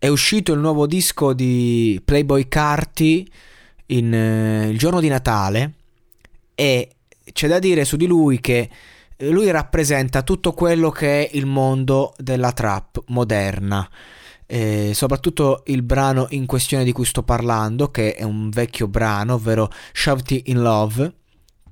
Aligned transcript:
È 0.00 0.08
uscito 0.08 0.54
il 0.54 0.60
nuovo 0.60 0.86
disco 0.86 1.34
di 1.34 2.00
Playboy 2.02 2.48
Carti 2.48 3.30
in, 3.88 4.14
eh, 4.14 4.68
il 4.70 4.78
giorno 4.78 4.98
di 4.98 5.08
Natale 5.08 5.74
e 6.54 6.88
c'è 7.34 7.46
da 7.46 7.58
dire 7.58 7.84
su 7.84 7.96
di 7.96 8.06
lui 8.06 8.40
che 8.40 8.70
lui 9.18 9.50
rappresenta 9.50 10.22
tutto 10.22 10.54
quello 10.54 10.88
che 10.88 11.28
è 11.28 11.36
il 11.36 11.44
mondo 11.44 12.14
della 12.16 12.52
trap 12.52 13.02
moderna. 13.08 13.86
Eh, 14.46 14.92
soprattutto 14.94 15.64
il 15.66 15.82
brano 15.82 16.28
in 16.30 16.46
questione 16.46 16.82
di 16.82 16.92
cui 16.92 17.04
sto 17.04 17.22
parlando, 17.22 17.90
che 17.90 18.14
è 18.14 18.22
un 18.22 18.48
vecchio 18.48 18.88
brano, 18.88 19.34
ovvero 19.34 19.70
Shoved 19.92 20.40
in 20.44 20.62
Love, 20.62 21.12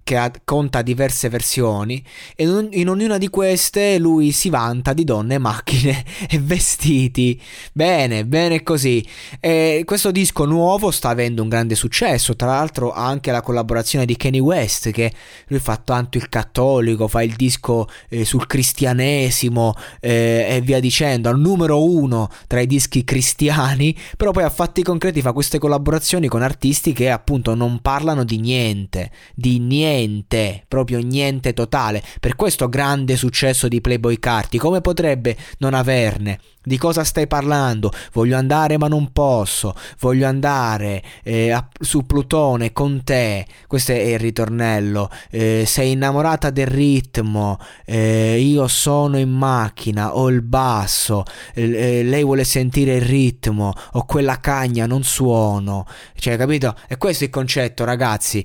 che 0.09 0.17
ha, 0.17 0.33
conta 0.43 0.81
diverse 0.81 1.29
versioni 1.29 2.03
e 2.35 2.45
in 2.45 2.89
ognuna 2.89 3.19
di 3.19 3.29
queste 3.29 3.99
lui 3.99 4.33
si 4.33 4.49
vanta 4.49 4.95
di 4.95 5.05
donne, 5.05 5.37
macchine 5.37 6.03
e 6.31 6.39
vestiti. 6.39 7.39
Bene, 7.75 8.25
bene 8.25 8.63
così. 8.63 9.07
E 9.39 9.83
questo 9.85 10.11
disco 10.11 10.47
nuovo 10.47 10.91
sta 10.91 11.11
avendo 11.11 11.43
un 11.43 11.51
grande 11.51 11.75
successo, 11.75 12.37
tra 12.37 12.47
l'altro 12.47 12.91
ha 12.91 13.05
anche 13.05 13.31
la 13.31 13.43
collaborazione 13.43 14.07
di 14.07 14.17
Kanye 14.17 14.41
West 14.41 14.91
che 14.93 15.13
lui 15.49 15.59
fa 15.59 15.77
tanto 15.77 16.17
il 16.17 16.31
cattolico, 16.31 17.07
fa 17.07 17.23
il 17.23 17.35
disco 17.35 17.87
eh, 18.09 18.25
sul 18.25 18.47
cristianesimo 18.47 19.75
eh, 20.01 20.47
e 20.49 20.61
via 20.63 20.81
dicendo, 20.81 21.29
al 21.29 21.39
numero 21.39 21.85
uno 21.85 22.31
tra 22.47 22.61
i 22.61 22.67
dischi 22.67 23.05
cristiani, 23.05 23.95
però 24.17 24.31
poi 24.31 24.45
a 24.45 24.51
fatti 24.51 24.83
concreti 24.83 25.21
fa 25.21 25.35
queste 25.35 25.59
collaborazioni 25.59 26.29
con 26.29 26.41
artisti 26.41 26.95
che 26.95 27.11
appunto 27.11 27.55
non 27.55 27.81
parlano 27.83 28.25
di 28.25 28.39
niente, 28.39 29.11
di 29.35 29.59
niente 29.59 29.97
niente, 29.99 30.65
proprio 30.69 31.01
niente 31.01 31.53
totale. 31.53 32.03
Per 32.21 32.37
questo 32.37 32.69
grande 32.69 33.17
successo 33.17 33.69
di 33.69 33.81
Playboy 33.81 34.19
Carti, 34.19 34.59
come 34.59 34.81
potrebbe 34.81 35.37
non 35.59 35.75
averne? 35.75 36.39
Di 36.69 36.77
cosa 36.77 37.03
stai 37.03 37.27
parlando? 37.27 37.91
Voglio 38.13 38.37
andare 38.37 38.77
ma 38.77 38.89
non 38.89 39.11
posso. 39.11 39.75
Voglio 40.01 40.27
andare 40.27 41.03
eh, 41.23 41.51
a, 41.51 41.67
su 41.81 42.05
Plutone 42.05 42.75
con 42.75 43.05
te. 43.05 43.47
Questo 43.67 43.93
è 43.93 43.95
il 43.95 44.19
ritornello. 44.19 45.09
Eh, 45.31 45.65
sei 45.67 45.93
innamorata 45.93 46.51
del 46.51 46.67
ritmo. 46.67 47.59
Eh, 47.87 48.39
io 48.39 48.69
sono 48.69 49.17
in 49.17 49.31
macchina. 49.31 50.15
Ho 50.15 50.29
il 50.29 50.43
basso. 50.43 51.25
Eh, 51.55 52.03
lei 52.03 52.23
vuole 52.23 52.45
sentire 52.45 52.97
il 52.97 53.03
ritmo. 53.03 53.73
Ho 53.93 54.05
quella 54.05 54.39
cagna, 54.39 54.85
non 54.85 55.05
suono. 55.05 55.87
Cioè, 56.19 56.37
capito? 56.37 56.77
E 56.87 56.99
questo 56.99 57.25
è 57.25 57.29
il 57.29 57.33
concetto, 57.33 57.85
ragazzi. 57.85 58.45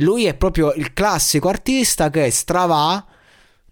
lui 0.00 0.26
è 0.26 0.34
proprio 0.34 0.74
il 0.74 0.92
classico 0.92 1.48
artista 1.48 2.10
che 2.10 2.30
stravà 2.30 3.02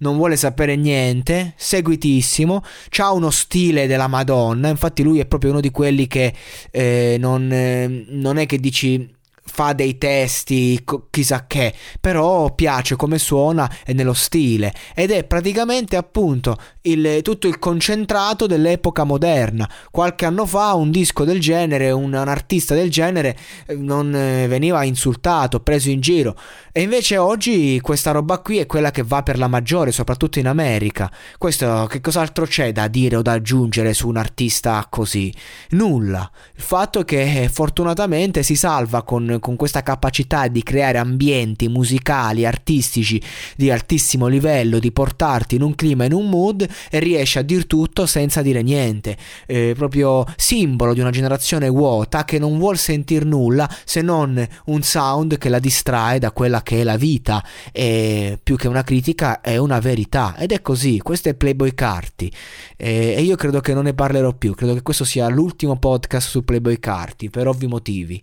non 0.00 0.16
vuole 0.16 0.36
sapere 0.36 0.76
niente, 0.76 1.54
seguitissimo, 1.56 2.62
ha 2.98 3.12
uno 3.12 3.30
stile 3.30 3.86
della 3.86 4.08
Madonna, 4.08 4.68
infatti 4.68 5.02
lui 5.02 5.18
è 5.20 5.26
proprio 5.26 5.50
uno 5.52 5.60
di 5.60 5.70
quelli 5.70 6.06
che 6.06 6.34
eh, 6.70 7.16
non, 7.18 7.50
eh, 7.50 8.04
non 8.08 8.36
è 8.36 8.46
che 8.46 8.58
dici 8.58 9.18
fa 9.50 9.72
dei 9.72 9.98
testi 9.98 10.82
chissà 11.10 11.46
che, 11.46 11.74
però 12.00 12.54
piace 12.54 12.96
come 12.96 13.18
suona 13.18 13.70
e 13.84 13.92
nello 13.92 14.12
stile 14.12 14.72
ed 14.94 15.10
è 15.10 15.24
praticamente 15.24 15.96
appunto 15.96 16.56
il, 16.82 17.20
tutto 17.22 17.48
il 17.48 17.58
concentrato 17.58 18.46
dell'epoca 18.46 19.04
moderna. 19.04 19.68
Qualche 19.90 20.24
anno 20.24 20.46
fa 20.46 20.74
un 20.74 20.90
disco 20.90 21.24
del 21.24 21.40
genere, 21.40 21.90
un, 21.90 22.12
un 22.12 22.28
artista 22.28 22.74
del 22.74 22.90
genere 22.90 23.36
eh, 23.66 23.74
non 23.74 24.14
eh, 24.14 24.46
veniva 24.46 24.84
insultato, 24.84 25.60
preso 25.60 25.90
in 25.90 26.00
giro 26.00 26.36
e 26.72 26.82
invece 26.82 27.16
oggi 27.16 27.80
questa 27.80 28.12
roba 28.12 28.38
qui 28.38 28.58
è 28.58 28.66
quella 28.66 28.92
che 28.92 29.02
va 29.02 29.22
per 29.24 29.38
la 29.38 29.48
maggiore, 29.48 29.90
soprattutto 29.90 30.38
in 30.38 30.46
America. 30.46 31.10
Questo 31.36 31.86
che 31.88 32.00
cos'altro 32.00 32.46
c'è 32.46 32.70
da 32.72 32.86
dire 32.86 33.16
o 33.16 33.22
da 33.22 33.32
aggiungere 33.32 33.92
su 33.92 34.06
un 34.06 34.16
artista 34.16 34.86
così? 34.88 35.34
Nulla. 35.70 36.30
Il 36.54 36.62
fatto 36.62 37.00
è 37.00 37.04
che 37.04 37.50
fortunatamente 37.52 38.44
si 38.44 38.54
salva 38.54 39.02
con 39.02 39.38
con 39.40 39.56
questa 39.56 39.82
capacità 39.82 40.46
di 40.48 40.62
creare 40.62 40.98
ambienti 40.98 41.68
musicali, 41.68 42.46
artistici 42.46 43.20
di 43.56 43.70
altissimo 43.70 44.26
livello, 44.26 44.78
di 44.78 44.92
portarti 44.92 45.56
in 45.56 45.62
un 45.62 45.74
clima, 45.74 46.04
in 46.04 46.12
un 46.12 46.28
mood 46.28 46.66
e 46.90 46.98
riesce 46.98 47.40
a 47.40 47.42
dir 47.42 47.66
tutto 47.66 48.06
senza 48.06 48.42
dire 48.42 48.62
niente. 48.62 49.16
Eh, 49.46 49.74
proprio 49.76 50.24
simbolo 50.36 50.94
di 50.94 51.00
una 51.00 51.10
generazione 51.10 51.68
vuota 51.68 52.24
che 52.24 52.38
non 52.38 52.58
vuol 52.58 52.78
sentir 52.78 53.24
nulla 53.24 53.68
se 53.84 54.00
non 54.02 54.46
un 54.66 54.82
sound 54.82 55.38
che 55.38 55.48
la 55.48 55.58
distrae 55.58 56.18
da 56.18 56.30
quella 56.32 56.62
che 56.62 56.80
è 56.80 56.84
la 56.84 56.96
vita 56.96 57.44
e 57.72 58.38
più 58.42 58.56
che 58.56 58.68
una 58.68 58.84
critica 58.84 59.40
è 59.40 59.56
una 59.56 59.78
verità 59.78 60.36
ed 60.38 60.52
è 60.52 60.60
così, 60.60 60.98
questo 60.98 61.28
è 61.28 61.34
Playboy 61.34 61.74
Carti 61.74 62.30
e 62.76 63.20
io 63.20 63.36
credo 63.36 63.60
che 63.60 63.74
non 63.74 63.84
ne 63.84 63.94
parlerò 63.94 64.32
più, 64.32 64.54
credo 64.54 64.74
che 64.74 64.82
questo 64.82 65.04
sia 65.04 65.28
l'ultimo 65.28 65.76
podcast 65.78 66.28
su 66.28 66.44
Playboy 66.44 66.78
Carti 66.78 67.30
per 67.30 67.46
ovvi 67.46 67.66
motivi. 67.66 68.22